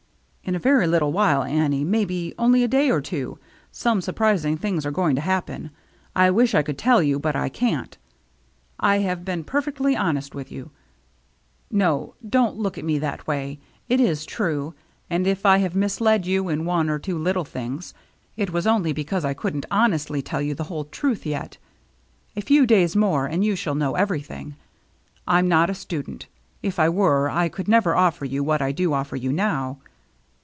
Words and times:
"In 0.43 0.55
a 0.55 0.59
very 0.59 0.85
little 0.85 1.13
while, 1.13 1.43
Annie,— 1.43 1.85
maybe 1.85 2.33
DRAWING 2.37 2.51
TOGETHER 2.51 2.61
177 2.61 2.61
only 2.61 2.63
a 2.63 2.67
day 2.67 2.91
or 2.91 2.99
two,— 2.99 3.39
some 3.81 4.01
surprising 4.01 4.57
things 4.57 4.85
are 4.85 4.91
going 4.91 5.15
to 5.15 5.21
happen. 5.21 5.71
I 6.13 6.29
wish 6.29 6.53
I 6.53 6.61
could 6.61 6.77
tell 6.77 7.01
you, 7.01 7.19
but 7.19 7.37
I 7.37 7.47
can't. 7.47 7.97
I 8.77 8.97
have 8.97 9.23
been 9.23 9.45
perfectly 9.45 9.95
honest 9.95 10.35
with 10.35 10.51
you,— 10.51 10.71
no, 11.85 12.15
don't 12.27 12.57
look 12.57 12.77
at 12.77 12.83
me 12.83 12.99
that 12.99 13.25
way; 13.27 13.59
it 13.87 14.01
is 14.01 14.25
true,— 14.25 14.73
and 15.11 15.25
if 15.25 15.45
I 15.45 15.59
have 15.59 15.73
misled 15.73 16.25
you 16.25 16.49
in 16.49 16.65
one 16.65 16.89
or 16.89 16.99
two 16.99 17.17
little 17.17 17.45
things, 17.45 17.93
it 18.35 18.51
was 18.51 18.67
only 18.67 18.91
because 18.91 19.23
I 19.23 19.33
couldn't 19.35 19.67
honestly 19.71 20.21
tell 20.21 20.41
you 20.41 20.53
the 20.53 20.65
whole 20.65 20.83
truth 20.85 21.25
yet. 21.25 21.57
A 22.35 22.41
few 22.41 22.65
days 22.65 22.93
more, 22.93 23.25
and 23.25 23.45
you 23.45 23.55
shall 23.55 23.75
know 23.75 23.95
everything. 23.95 24.57
I'm 25.25 25.47
not 25.47 25.69
a 25.69 25.73
student. 25.75 26.27
If 26.61 26.77
I 26.77 26.89
were, 26.89 27.29
I 27.29 27.47
could 27.47 27.69
never 27.69 27.95
offer 27.95 28.25
you 28.25 28.43
what 28.43 28.61
I 28.61 28.73
do 28.73 28.91
offer 28.91 29.15
you 29.15 29.31
now." 29.31 29.77